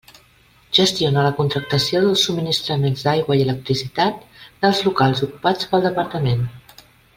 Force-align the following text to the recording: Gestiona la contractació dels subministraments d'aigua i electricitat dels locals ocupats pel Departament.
Gestiona 0.77 1.25
la 1.27 1.33
contractació 1.39 2.01
dels 2.05 2.23
subministraments 2.29 3.05
d'aigua 3.09 3.39
i 3.41 3.45
electricitat 3.49 4.25
dels 4.65 4.83
locals 4.89 5.23
ocupats 5.31 5.71
pel 5.75 5.89
Departament. 5.89 6.45